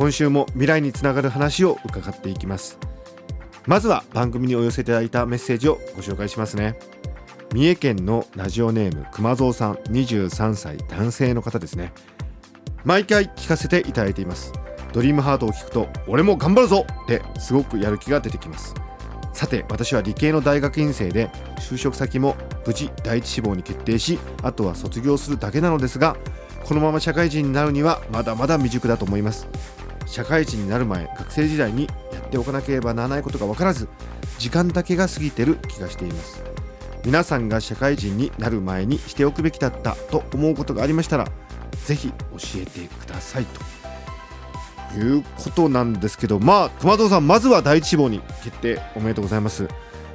[0.00, 2.78] 今週も未来につながる話を伺っていきます。
[3.66, 6.78] まずは番組にお寄せいただいたメッセージをご紹介しますね。
[7.52, 11.92] 三重県のラジオネーム熊蔵さん23歳男性の方ですね。
[12.82, 14.54] 毎回聞かせていただいています。
[14.94, 18.74] ドリームハートを聞くと俺も頑張るぞってすごくやる気が出てきます。
[19.34, 21.28] さて私は理系の大学院生で
[21.58, 26.16] 就職先も無事第一志望に決定しあとは卒業するだけなのですが
[26.64, 29.46] このまま社会人になるにはまだまだ未熟だと思います。
[30.10, 33.88] 社会人になる前学生時代にやっておかなければならないことが分からず
[34.38, 36.42] 時間だけが過ぎてる気がしています。
[37.04, 41.26] 皆さんが社会人になる前にしておくべきだったと思うことがありましたら
[41.86, 42.14] ぜひ教
[42.56, 43.46] えてください
[44.92, 49.66] ということなんですけどまあ熊藤さんまずは第一志望に決定おめでとうございます。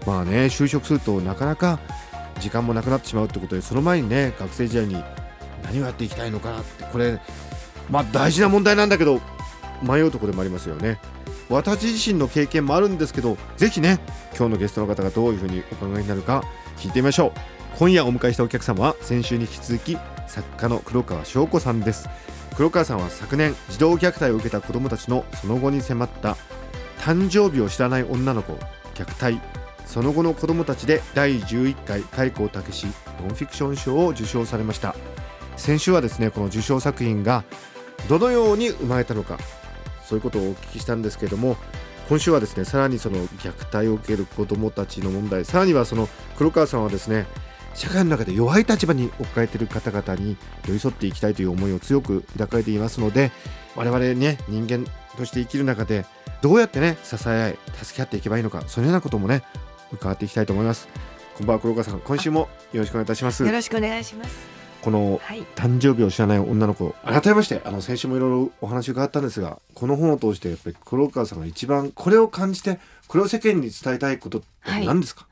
[0.05, 1.79] まあね就職するとなかなか
[2.39, 5.03] 時間もなくなってしまうってことでその前にね学生時代に
[5.63, 7.19] 何をやっていきたいのかなってこれ
[7.89, 9.19] まあ大事な問題なんだけど
[9.81, 10.99] 迷うところでもありますよね。
[11.49, 13.99] 私自身の経験もあるんですけどぜひね
[14.35, 16.43] 今日のゲストの方がどういうふうにお考えになるか
[16.77, 17.31] 聞いてみましょう。
[17.77, 22.09] 今夜お迎えしたお客様は先週に引き続き作家の黒川翔子さんです。
[22.55, 26.37] 黒川さんは昨年児童虐待を受けた子どもたちのその後に迫った
[26.99, 28.57] 誕生日を知らない女の子
[28.95, 29.41] 虐待。
[29.85, 32.87] その後の子どもたちで第11回開口武史
[33.21, 34.95] ノンフィクション賞を受賞されました。
[35.57, 37.43] 先週はですねこの受賞作品が
[38.09, 39.37] どのように生まれたのか
[40.05, 41.57] そういうことをお聞きしたんですけれども
[42.07, 46.07] 今週はですねさらにその虐待を受ける子どもたちの問題さらにはその
[46.37, 47.25] 黒川さんはですね
[47.73, 53.31] 社会の中で弱い立場に置かれている方々に寄り添っていきたいという思いを強く抱かれていますので
[53.75, 54.85] 我々ね人間
[55.17, 56.05] として生きる中で
[56.41, 59.43] どうやってね支え合い助け合っていけばいいのかそのようなこともね
[59.91, 60.87] 伺っていきたいと思います。
[61.37, 61.99] こんばんは黒川さん。
[61.99, 63.43] 今週もよろしくお願いいたします。
[63.43, 64.54] よろしくお願いします。
[64.85, 65.17] この
[65.55, 74.47] 誕生日を知らない女の子、改めましてあの先週もいろいろお話伺ったんですがこの本を通してやっぱり黒川さんが一番これを感じてこれを世間に伝えたいことって
[74.85, 75.29] 何ですか、はい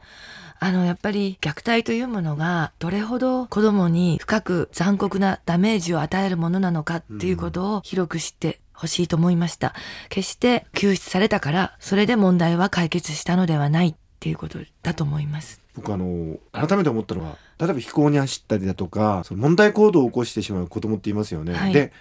[0.59, 9.75] あの、やっぱり虐待というものがどれほど子供に深く残酷なダメージを与えるものなのかっていうことを広く知ってほしいと思いました。
[10.07, 15.59] 決して救出されたから、それで問題は解決したのではないっていうことだと思います。
[15.75, 21.53] 僕あの改めて思ったのは例えば飛行に走ったりだとかその問題行動を起こしてしまう子供っていますよね。
[21.53, 21.91] はい、で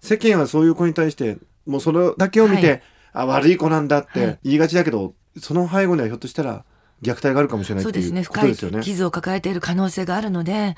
[0.00, 2.82] 世間はそういう子に対してもうそれだけを見て、はい、
[3.12, 6.64] あ悪い子なんだって言いがちだけど、はい、その背後にはひょっとしたら
[7.02, 8.22] 虐待があるかもしれないっていうですよね。
[8.22, 10.74] 深い傷を抱えている可能性があるので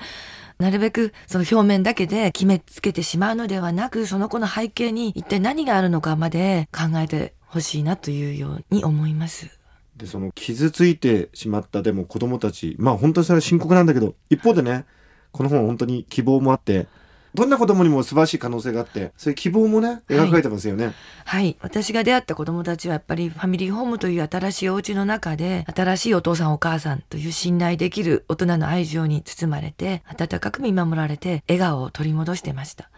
[0.58, 9.61] なるべくその表面だけで決めつけてしまうのではなくその子の背景に一体何があるのかまで考えてほしいなというように思います。
[10.02, 14.84] でその傷ついてしまったでも子供たちまあ本当にそれは深刻なんだけど一方でね
[15.30, 16.88] この本は本当に希望もあって
[17.34, 32.90] どんな子供にも素晴らしい可能性があってそういう希望もね描かれてますよね、はい、はい、私が出会った子供たちはやっぱりファミリーホームという新しいお家の中で新しいお父さんお母さんという信頼できる大人の愛情に包まれて温かく見守られて笑顔を取り戻してました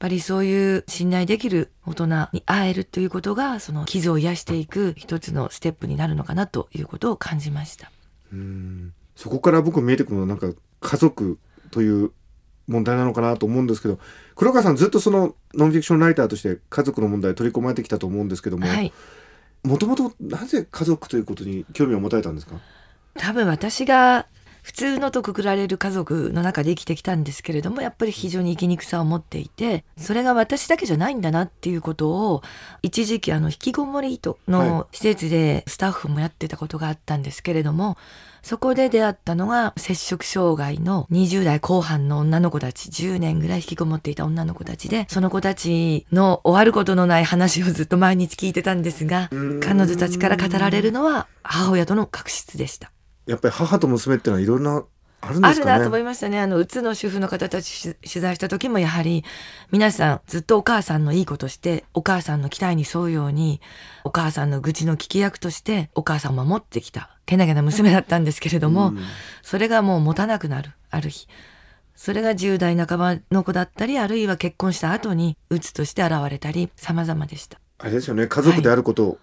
[0.00, 7.92] ぱりそういう信頼できる大人に会えるということがその傷を癒していく一つのステップになるのかなということを感じました。
[8.32, 8.92] うん。
[9.14, 10.50] そこから僕見えてくるのはなんか
[10.80, 11.38] 家族
[11.70, 12.10] という
[12.66, 13.98] 問題なのかなと思うんですけど
[14.34, 18.66] 黒川さんずっとそのノンフィクションライターとして家族の問題取り込まれてきたと思うんですけども
[19.62, 22.54] もともとなぜ家族ということに興味を持たれたんですか？
[23.18, 24.26] 多分私が
[24.70, 32.42] 普通のとくくられる家族の中で生きてきたんですけれどもやっぱり非常に生きにくさを持っていてそれが私だけじゃないんだなっていうことを
[32.80, 37.96] 一時期あの引きこもりとの施設でスタッフもやってたことがあったんですけれども、
[38.42, 49.28] そこで出会ったのが摂食障害の20代後半の女の子たち、10年ぐらい引きこもっていた女の子たちで、その子たちの終わることのない話をずっと毎日聞いてたんですが、
[49.60, 52.92] 彼女たちから語られるのは母親との確執でした。
[53.30, 54.84] やっぱり母と娘っていうのはいろんな
[55.20, 56.40] あるんですかねあるなと思いましたね。
[56.40, 59.24] あの、うつの主婦の方たち取材した時もやはり、
[59.70, 63.60] 皆さんずっとお母さんのいいことして、お母さんの期待に沿うように、
[64.02, 68.98] お母さんの愚痴の聞き役として、お母さんを守ってきた、けなげな娘だったんですけれども、うん、
[69.42, 71.28] それがもう持たなくなる、ある日。
[71.94, 77.60] それが10代半ばの子だったり、あるいは結婚した後に、うつとして現れたり、様々でした。
[77.78, 79.18] あれですよね家族であること、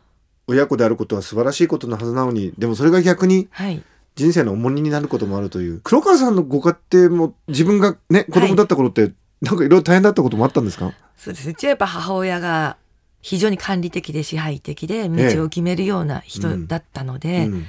[0.48, 3.84] 親子であることは素晴らしいことのはずなのにでもそれが逆にはい
[4.18, 5.80] 人生の重荷になることもあるという。
[5.84, 10.92] 黒川さんのご家庭も自分がね子供だった頃って、なんかいろいろ大変だったこともあったんですか？
[11.16, 11.46] そうです。
[11.46, 12.76] ねうちはやっぱ母親が
[13.22, 17.66] 非常に管理的で支配的で道を決めるような人だったので、うん。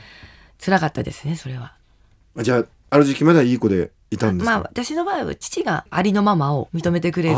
[0.61, 1.75] 辛かったですねそれは。
[2.37, 7.37] あじゃあある時期まではいい子でいたんですか、まあ私の場合は父がありのままを認めてくれる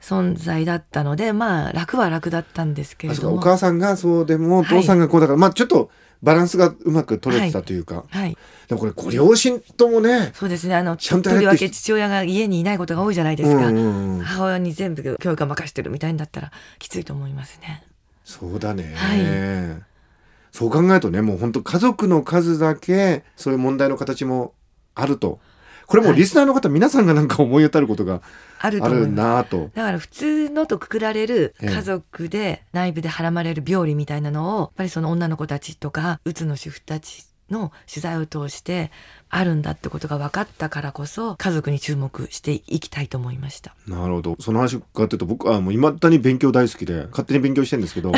[0.00, 3.40] 存在だったのでまあ楽は楽だったんですけれども。
[3.40, 5.90] 母さんがそうでもお父さんがこうだから、まあちょっと
[6.22, 8.36] バランスがうまく取れてたというか、はい。
[8.68, 10.74] でもこれご両親ともねそうですね。
[10.74, 14.22] あのちゃんととりわけ父親が家にいないことが多いじゃないですか、うんうんうん。
[14.22, 17.84] 母親に全部教育を任してるみたいにだったらきついと思いますね。
[18.24, 19.80] そうだね、は
[20.52, 24.54] そう考えるとねもう本当家族の数だけそういう問題の形も
[24.94, 25.40] あると
[25.90, 28.22] これもうリスナーの方、皆さんがなんか思い当たることが
[28.60, 28.78] ある。
[28.78, 29.72] なぁと。
[29.74, 31.68] だから普通のとくくられるええ。
[31.68, 38.92] 家族で内部ではらまれる病理みたいなのをやっぱりその女の子たちとかうつの主婦たちの取材を通して
[39.30, 43.74] あるんだってことが分かったからこそ家族に注目していきたいと思いました。
[43.88, 44.36] なるほど。
[44.38, 48.12] その話伺ってると僕はもう未だに勉強大好きで勝手に勉強してるんですけど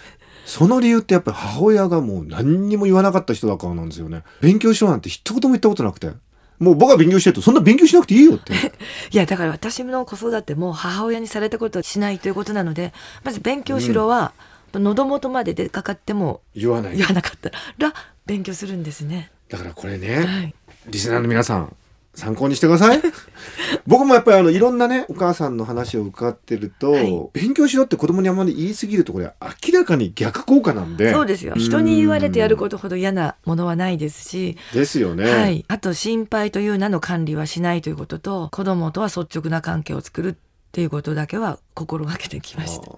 [0.46, 4.22] その理由ってやっぱり母親がもう何にも言わなかった人だからなんですよね。
[4.40, 6.12] 勉強しろなんて一言も言ったことなくて
[6.58, 8.52] もう僕が勉強してるとそんな勉強しなくていいよって。
[9.10, 12.92] いやだから私の子育ても母親にされたことをしないということなので
[13.24, 14.32] まず勉強しろは、
[14.74, 16.96] 喉元まで出かかっても言わない。
[16.96, 17.94] 言わなかったら
[18.26, 19.30] 勉強するんですね。
[19.48, 20.54] だからこれね、はい。
[20.88, 21.74] リスナーの皆さん
[22.18, 23.00] 参考にしてください。
[23.86, 27.28] 僕もやっぱりあのいろんなねお母さんの話を伺ってると、はい。
[27.32, 29.32] 勉強しろって子供にあまり言い過ぎるとこれ
[29.64, 31.12] 明らかに逆効果なんで。
[31.12, 31.54] そうですよ。
[31.54, 40.34] 人に言われてやることほど嫌なものはないですし、ですよね、はい、あと心配という名の管理はしないということと子供とは率直な関係を作るっ
[40.72, 42.88] ていうことだけは心がけてきました。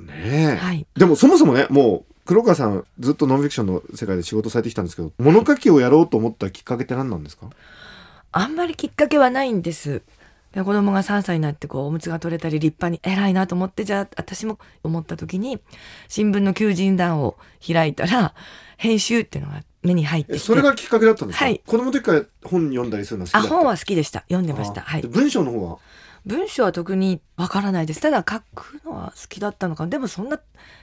[0.00, 0.86] ねえ、はい。
[0.96, 7.46] でもそもそもねもう黒川さんずっとノンフィクションの世界で仕事されてきたんですけど物書きをやろうと思ったきっかけって何なんですか？
[8.32, 10.02] あんまりきっかけはないんです。
[10.52, 15.60] で子供が3歳になってこうおむつが取れたり立派に偉いなと思ってじゃあ私も思った時に
[16.08, 17.36] 新聞の求人欄を
[17.66, 18.34] 開いたら
[18.78, 21.60] 編集っていうのが目に入ってそれがきっかけだったんですか、はい。
[21.66, 24.20] 子供の時から本読んだりするのあ本は好きでした。
[24.28, 24.80] 読んでました。
[24.80, 25.02] はい。
[25.02, 25.78] 文章の方は？
[26.26, 28.00] 文章は特にわからないです。
[28.00, 29.90] ただ書くのは好きだったのかな。
[29.90, 30.40] でもそんな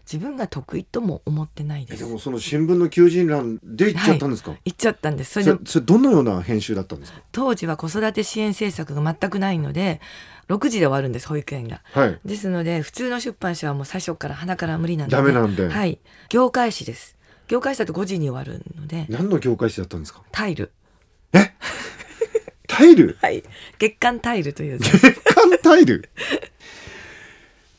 [0.09, 5.33] 自分が得意とも思ってないでえですもその新聞の求人欄で行っちゃったんですか、言っちゃったんです。
[5.43, 7.19] それでそれどのような編集だったんですか？
[7.33, 9.99] 当時は子育て支援政策が全くないので
[10.47, 11.81] 6時で終わるんです保育園が。
[11.91, 12.19] はい。
[12.23, 15.67] ですので普通の出版社はもう最初から鼻から無理なのでダメなんで。
[15.67, 15.99] はい。
[16.29, 17.17] 業界誌です。
[17.49, 19.07] 業界誌だと5時に終わるので。
[19.09, 20.21] 何の業界誌だったんですか？
[20.31, 20.71] タイル
[22.77, 23.17] タイル？
[23.21, 23.43] はい。
[23.79, 24.79] 月刊タイルという。
[24.79, 26.09] 月刊タイル？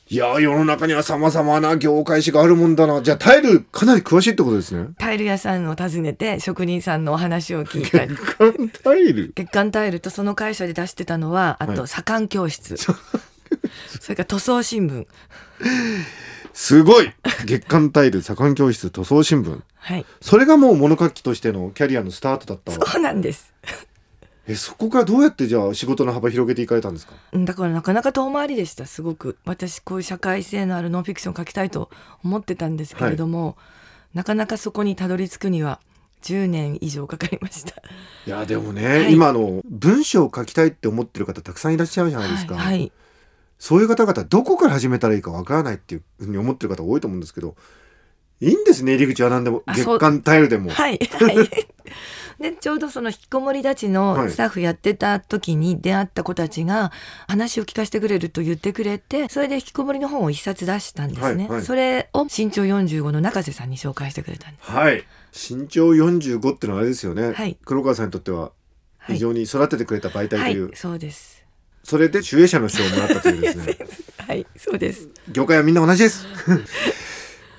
[0.09, 3.03] いやー世の中には様々な業界誌があるもんだな。
[3.03, 4.89] じゃあタイルかなり詳しいってことですね。
[4.99, 8.15] タイル屋さんを訪ねて職人さんのお話を聞いたり。
[8.15, 9.33] 月刊タイル？
[9.35, 11.77] 月刊タイルとその会社で出してたのはあはい。
[11.77, 12.93] と左官教室、そ
[14.11, 15.07] れから塗装新聞。
[16.53, 17.11] すごい！
[17.47, 19.63] 月刊タイル左官教室塗装新聞。
[19.77, 20.07] はい。
[20.21, 22.87] それがもう物書きとしてのキャリアのスタートだったわ。
[22.87, 23.53] そうなんです
[24.47, 27.15] えそこからどうやってじゃあ仕事の幅広げていかれたんですか？
[27.33, 29.39] うんだからなかなか遠回りでしたすごく。
[29.47, 31.91] 私こういう社会性のあるノンフィクションを書きたいと
[32.23, 33.57] 思ってたんですけれども、
[34.13, 35.81] なかなかそこにたどり着くには
[36.23, 37.83] 10年以上かかりました。
[38.27, 39.13] いやでもね、はい。
[39.15, 42.93] 今あの文章を書きたいって思ってる方たくさんいらっしゃるじゃないですか、はい、はい。
[43.59, 47.55] そういう方々どこから始めたらいいかわからないっていうふうに思ってる方多いと思うんですけど
[48.41, 49.63] いいんですね入り口は何でも。
[49.69, 50.71] 月刊タイルでも。
[50.71, 51.49] はい、 はい。
[52.41, 56.93] で、ちょうどその引きこもり立ちのスタッフやってた時に出会った子たちが
[57.29, 61.45] 話を聞かせてくれると言ってくれて、それで引きこもりの本を一冊出したんですね。
[61.45, 61.63] はいはい。
[61.63, 64.71] それを身長45の中瀬さんに紹介してくれたんです。
[64.71, 65.05] はい。
[65.33, 67.57] 身長45ってのはあれですよね、はい。
[67.65, 68.53] 黒川さんにとっては
[68.99, 71.45] はい非常に育ててくれた媒体とはいいう、、そうです。
[71.83, 73.77] それで主演者の賞をもらったというですね。
[74.27, 75.09] はい、そうです。
[75.31, 76.27] 業界はみんな同じです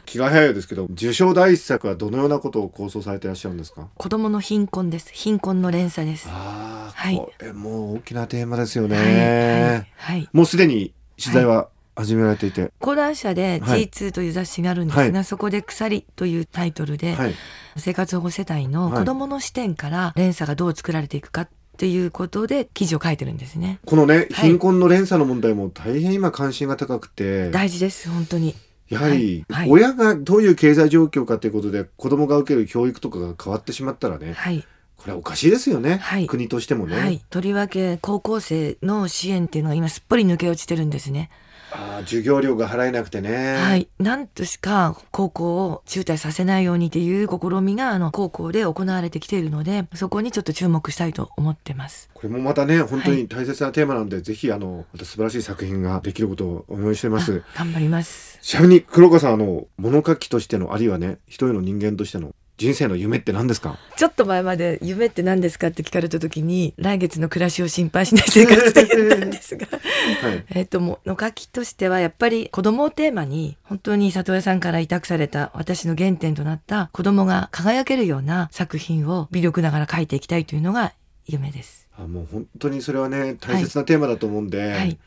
[0.05, 3.89] 気が早いですけど受賞第一作はどのようなことを構想されていらっしゃるんですか？
[3.95, 5.09] 子供の貧困です。
[5.11, 6.27] 貧困の連鎖です。
[6.29, 7.17] ああ、はい。
[7.17, 10.29] これもう大きなテーマですよね、はい、はい、はい。
[10.31, 13.87] もうすでに取材は始められていて、講談社ではい。
[13.87, 17.33] G2 という雑誌があるんですが、はそこで鎖というタイトルで、はい。
[17.77, 23.79] 生活保護世帯の子供の視点から連鎖がどう作られていくかっていうことで記事を書いてるんですね。
[23.85, 28.55] このね貧困の連鎖の問題も大変今関心が高くて、大事です、本当に。
[28.89, 34.65] やはり親がどういう経済状況かということで子供が受ける教育とかが変わってしまったらねはい。
[34.97, 37.23] これはおかしいですよね、はい国としてもね、はい。
[37.29, 41.29] とりわけ高校生の支援っていうのが今すっぽり抜け落ちてるんですね。
[41.71, 43.87] ああ授業料が払えなくてねはい。
[43.99, 52.09] なんとしか高校を中退させないようにっていう試みが、あの、高校で行われてきているので、そこにちょっと注目したいと思ってます。
[52.13, 58.39] これもまたね本当に大切なテーマなんで、ぜひあのまた素晴らしい作品ができることをお祈りしてますあ頑張ります。
[58.41, 63.77] ちなみに黒川さんあの物書きとしてのあるいはね一人の人間としての人生の夢って何ですか？
[63.97, 70.45] ちょっと前まで夢って何ですかって聞かれた時に、来月の暮らしを心配しない生活って言ったんですが、はい。
[70.55, 80.93] えっと、もう、の書きとしては、やっぱり子供をテーマに、本当に里親さんから委託された私の原点となった子供が輝けるような作品を微力ながら書いていきたいというのが
[81.25, 81.87] 夢です。
[81.97, 84.91] あもう本当にそれはね大切なテーマだと思うんで、はい。
[84.91, 84.97] い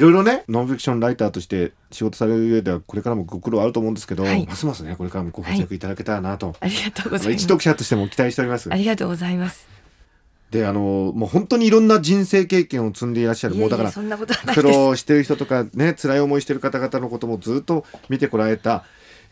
[0.00, 7.42] ろいろねノンフィクションライターとして仕事される上ではこれからもご苦労あると思うんですけど、はいますますねこれからもご活躍いただけたらなと、ありがとうございます。
[7.42, 9.68] 一読者としても期待しておりますありがとうございます。
[10.50, 14.62] であのもう本当にいろんな人生経験を積んでいらっしゃるもうだからそんなことはない苦。
[14.62, 18.84] 労してる人とかね辛い思いしてる方々のこともずっと見てこられた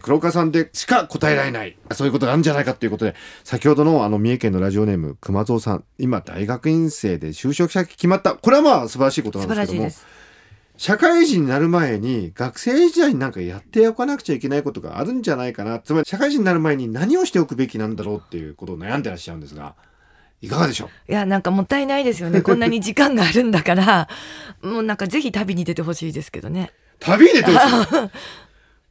[0.03, 3.15] 黒川さんでしか答えられないそういうことがあるんじゃないかということで
[3.45, 9.91] 先ほどのあの三重県のラジオネーム熊蔵さん今大学院生で就職先決まったこれはまあ素晴らしいことなん素ですけども。
[10.85, 19.77] 社会人になる前に学生時代になんかやっておかなくちゃいけないことがあるんじゃないかなつまり社会人になる前に何をしておくべきなんだろうっていうことを悩んでらっしゃるんですが
[20.41, 22.43] いかがでしょういや、なんかもったいないですよね。
[22.43, 24.09] こんなに時間があるんだから、
[24.61, 26.73] もうなんかぜひ旅に出てほしいですけどね。
[26.99, 27.87] 旅に出てほし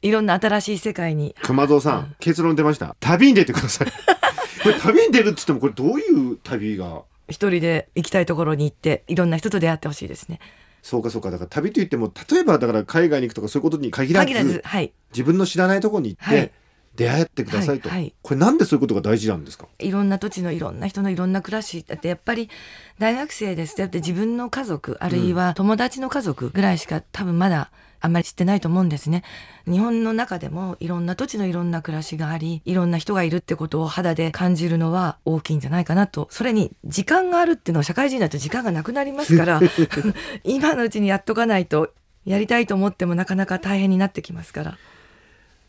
[0.02, 0.08] い？
[0.08, 1.34] いろんな新しい世界に。
[1.42, 2.96] 熊蔵さん、結論出ました？
[3.00, 3.88] 旅に出てください
[4.64, 7.02] これ旅に出るって言ってもこれどういう旅が？
[7.28, 10.40] 一人で行きたいところに行って、いろんな人と出会ってほしいですね。
[10.82, 11.30] そうかそうか。
[11.30, 14.92] だから旅といっても例えばだから海外に行くとかそういうことに限らず限らず、はい。
[15.12, 16.52] 自分の知らないところに行って、はい。
[16.94, 18.14] 出会ってくださいと、はいはい。
[18.20, 19.66] これなんでそういうことが大事なんですか？
[19.78, 22.50] いろんな土地のいろんな人のいろんな暮らしだってやっぱり
[22.98, 23.82] 大学生です。
[23.82, 27.70] っぱり自分の家族あるいは友達の家族ぐらいしか多分まだ
[28.02, 29.22] あんまり知ってないと思うんですね。
[29.64, 36.26] 日本の中でもいろんな土地のいろんな暮らしがありいろんな人がいるってことを肌で感じるのは大きいんじゃないかなと。
[36.30, 39.60] それに時間があるっていうのは社会人だと時間がなくなりますから
[40.42, 41.94] 今のうちにやっとかないと
[42.26, 44.78] やりたいと思ってもなかなか大変になってきますから。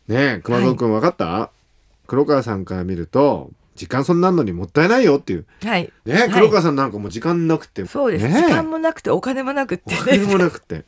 [0.08, 1.50] ねえ熊蔵君分かった、
[2.06, 5.46] 黒川さんから見ると時間そんなんのにもったいないよっていう。
[5.64, 5.92] はい。
[6.04, 6.30] ねはい。
[6.30, 7.86] 黒川さんなんかもう時間なくて。
[7.86, 8.48] そうです、ねえ。
[8.48, 10.84] 時間もなくてお金もなくってお金もなくて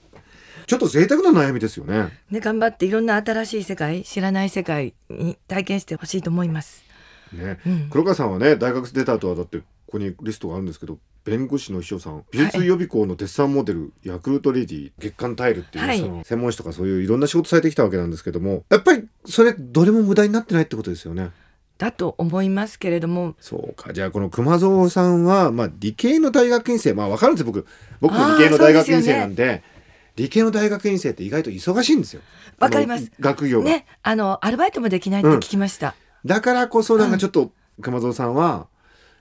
[0.67, 2.09] ちょっと贅沢な悩みですよね。
[2.31, 6.85] ね、頑張っていろんな新しい世界知らない世界に体験してほしいと思います。
[7.33, 7.89] ね、うん。
[7.91, 16.01] 黒川さんはね大学出た後はだってここにリストがあるんですけど弁護士の秘書さん美術予備校のデッサンモデル、ヤクルトレディ月刊タイルっていう、はい。
[16.01, 21.31] その専門誌とかそういういろんな仕事されてきたわけなんですけどもやっぱりそれどれも無駄になってないってことですよね。
[21.79, 23.35] だと思いますけれども。
[23.39, 23.93] そうか。
[23.93, 26.95] じゃあこの熊蔵さんは、まあ、理系の大学院生。
[26.95, 27.67] まあ分かるんですよ僕。
[28.01, 29.63] 僕も理系の大学院生なんで
[30.17, 32.23] 理系の大学院生って意外と忙しいんですよ。
[32.59, 33.13] わかります。
[33.21, 35.95] 学業が、ねあのアルバイトもできないって聞きました。
[36.25, 38.67] だからこそなんかちょっと熊蔵さんは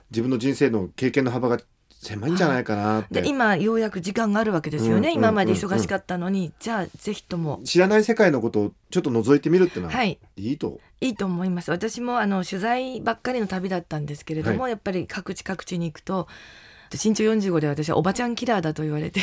[0.10, 1.60] 自分の人生の経験の幅が
[2.06, 7.62] 狭いんじゃないかなって、で今ようやく時間があるわけですよね、うん今まで忙しかったのに、じゃあぜひとも。
[7.66, 10.20] 知らない世界のことをちょっと覗いてみるっていうのははい。
[10.36, 11.72] いいと、いいと思います。
[11.72, 16.28] 私もあの取材ばっかりの旅だったんですけれども、はやっぱり各地各地に行くと
[16.92, 19.22] 身長45で私はおばちゃんキラーだと言われて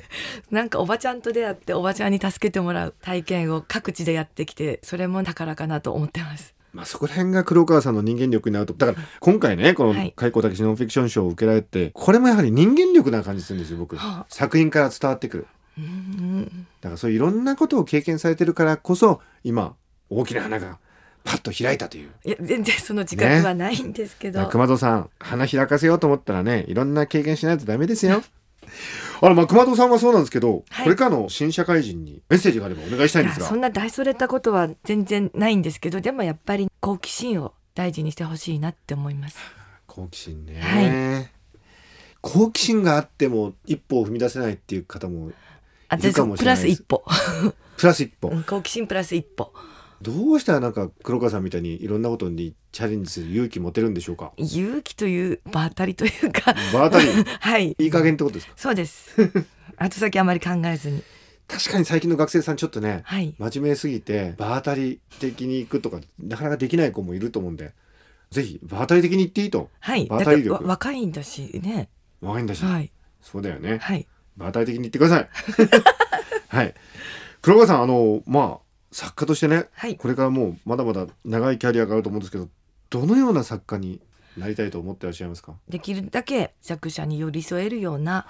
[0.50, 6.54] なんかおばちゃんと出会っておばちゃんに助けてもらう体験を各地でやってきてそれも宝かなと思ってます。
[6.72, 13.96] まあ、そこら辺が黒川さんの人間力になるとだから今回ねこのはい開口武史ノンフィクション賞を受けられてこれもやはり人間力な感じするんですよ僕。
[13.96, 14.26] はあ。
[14.28, 15.46] 作品から伝わってくる。
[15.78, 16.44] うん。
[16.80, 19.74] だからそういういろんなことを経験されてるからこそ今
[20.10, 20.78] 大きな花が
[21.24, 22.10] パッと開いたという。
[22.24, 28.22] いや全然その自覚はないんですけど、だから熊蔵さん花開かせようと思ったらねいろんな経験しないとダメですよ。
[29.20, 30.84] あのまあ熊蔵さんはそうなんですけど、はい。
[30.84, 33.46] これからの新社会人にメッセージがあればお願いしたいんですが。
[33.46, 39.38] そんな大それたことは全然ないんですけどでもやっぱり好奇心を大事にしてほしいなって思います。
[39.86, 41.38] 好奇心ね、は
[42.20, 45.32] 好奇心があっても一歩を踏み出せないっていう方も
[45.88, 46.76] あいるかもしプれないです。
[46.76, 47.04] ラス一歩、
[47.76, 49.52] プラス一歩、うん好奇心プラス一歩
[50.02, 54.32] どうしたらなんか黒川さんみたいにいろんなことにチャレンジする勇気持てるんでしょうか？
[54.36, 56.54] 勇気という場当たりというか。
[56.72, 57.08] 場当たり。
[57.40, 57.74] はい。
[57.78, 58.52] いい加減ってことですか？
[58.56, 59.10] そうです。
[59.76, 61.02] 後先あまり考えずに。
[61.48, 63.34] 確かに最近の学生さんちょっとねはい。
[63.38, 67.72] 真面目すぎて場当たり的に行くとかなかなかできない子もいると思うんで
[68.30, 69.70] ぜひ場当たり的に行っていいと。
[69.80, 70.06] はい。
[70.06, 70.62] 場当たり力。
[70.66, 71.88] 若いんだしね。
[72.20, 72.92] 若いんだし、はい。
[73.22, 73.78] そうだよね。
[73.78, 74.06] はい。
[74.36, 75.28] 場当たり的に言ってください。
[76.54, 76.74] はい。
[77.40, 79.96] 黒川さんあのまあ作家としてねはい。
[79.96, 82.48] これからもうまだまだ長いキャリアがあると思うんですけど
[82.90, 84.00] どのような作家に
[84.36, 85.54] なりたいと思ってらっしゃいますか？
[85.68, 88.26] できるだけ弱者に寄り添えるような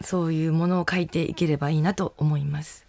[0.00, 2.86] そういうものを書いていければいいなと思います。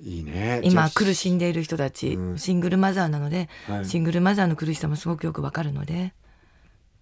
[0.00, 0.60] いいね。
[0.64, 2.38] 今苦しんでいる人たち、うん。
[2.38, 3.84] シングルマザーなので、はい。
[3.84, 6.14] シングルマザーの苦しさもすごくよくわかるので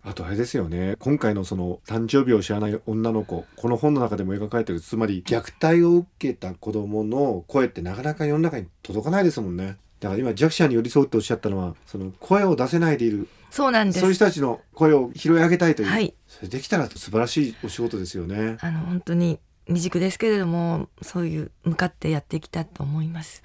[0.04, 0.96] あとあれですよね。
[0.98, 4.80] 今回のその誕生日を知らない女の子この本の中でも描かれてる。
[4.80, 9.78] つまり虐待を受けた子供の声ってなかなか世の中に届かないですもんね。
[10.00, 14.00] だから今弱者に寄り添うっておっしゃったのはその声を出せないでいるそうなんです。
[14.00, 16.14] そういう人たちの声を拾い上げたいという、はい。
[16.26, 18.56] それできたら素晴らしいお仕事ですよね。
[18.60, 23.42] あの本当に未熟ですけれどもそういう向かってやっていきたいと思います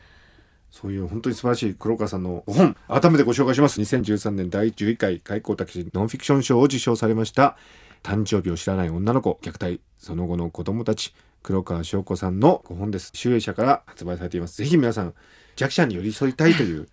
[0.72, 3.80] そういう本当に素晴らしい黒川さんの本改めてご紹介します。
[3.82, 7.58] 2013年第11回開口武史ノンフィクション賞を受賞されました。
[8.04, 13.12] 誕生日を知らない女の子虐待その後の子供たち黒川翔子さんのご本です。
[13.14, 14.58] 集英社から発売されています。
[14.58, 15.14] ぜひ皆さん
[15.56, 16.88] 弱者に寄り添いたいという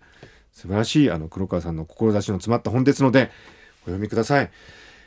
[0.51, 3.29] 素晴らしいあの黒川さんの志の詰まった本ですので
[3.83, 4.49] お読みください。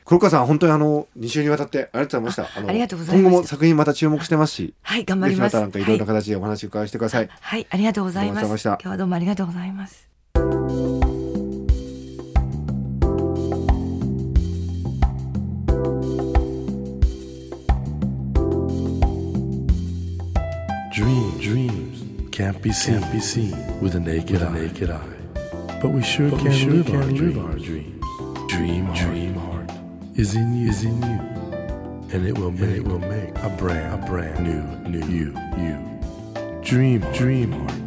[0.08, 2.60] 黒川さん本当にあの2週にわたってありがとうございました。
[2.62, 3.28] のありがとうございました。
[3.28, 5.52] 今後も作品また注目してますしはい頑張ります。
[5.52, 8.70] たなんかいろいろなはい形でお話を伺わせてください、はい、ありがとうございありがとうございました。
[8.70, 10.08] 今日はどうもありがとうございます。
[20.90, 22.02] Dream, dreams.
[22.30, 24.52] Can't be seen, can't be seen with a naked, eye.
[24.54, 25.18] naked eye.
[25.82, 27.38] But we sure But can, we sure live, can our live dreams.
[27.38, 27.98] our dreams.
[28.48, 29.17] Dream, dream
[30.18, 31.20] is in you, is in you,
[32.12, 35.78] and it will make, it will make a brand, a brand new, new you, you.
[36.60, 37.78] Dream, dream heart.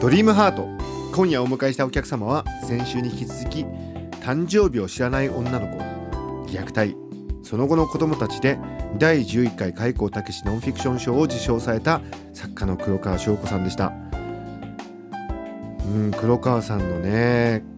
[0.00, 0.68] ドリームハート
[1.14, 3.64] 今夜お迎えしたお客様は先週に引き続き
[4.20, 5.78] 誕生日を知らない女の子
[6.46, 6.96] 虐待。
[7.42, 8.58] その後の子供たちで
[8.96, 12.00] 第11回開口武史ノンフィクション賞を受賞された
[12.32, 13.92] 作家の黒川翔子さんでした。
[15.84, 17.71] うん黒川さんのね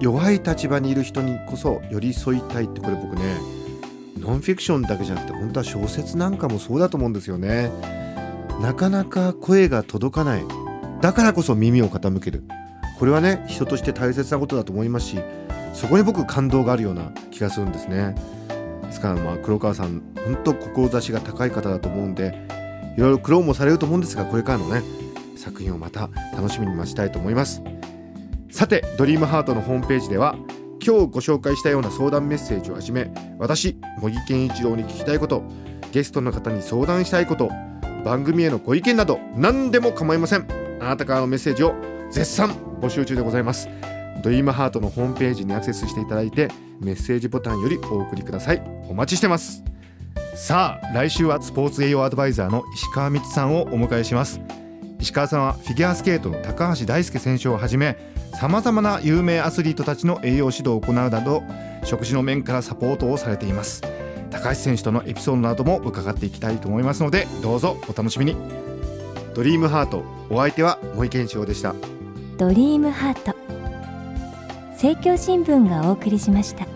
[0.00, 3.22] 弱い立場にいる人にこそ寄り添いたいってこれ僕ね
[4.18, 7.70] ノンフィクションだけじゃなくて本当は小説なんかもそうだと思うんですよね。
[8.60, 10.44] なかなか声が届かない。
[11.00, 12.42] だからこそ耳を傾ける。
[12.98, 15.18] これはね人として大切なことだと思いますし
[15.74, 18.14] そこに僕感動があるような気がするんですね。
[18.82, 22.34] ですからまあ黒川さん本当志が高い方だと思うんで
[22.96, 24.82] いろいろ苦労もされると思うんですがこれからのね
[25.36, 27.62] 作品をまた楽しみに待ちたいと思います。
[28.56, 30.34] さてドリームハートのホームページでは
[30.82, 35.42] 今日ご紹介したような相談メッセージをはじめ私茂木健一郎に聞きたいこと
[35.92, 37.50] ゲストの方に相談したいこと
[38.02, 40.48] 番組へのご意見など何でも構いません。
[40.80, 41.74] あなたからのメッセージを
[42.10, 42.48] 絶賛
[42.80, 43.68] 募集中でございます。
[44.22, 46.48] ドリームハートのホームページにアクセスしていただいて
[46.80, 48.62] メッセージボタンよりお送りください。
[48.88, 49.64] お待ちしてます。
[50.34, 54.40] さあ来週はスポーツ栄養アドバイザーの石川光さんをお迎えします。
[54.98, 61.42] 石川さんはフィギュアスケートの高橋大輔選手をはじめさまざまな有名アスリートたちの栄養指導を行うなど
[61.84, 63.82] 食事の面からサポートをされています。
[64.30, 68.36] 高橋選手とのエピソードなども伺っていきたいと思いますのでどうぞお楽しみに。
[69.34, 71.74] ドリームハートお相手は森健一郎でした。
[72.36, 73.34] ドリームハート
[74.72, 76.75] 政教新聞がお送りしました。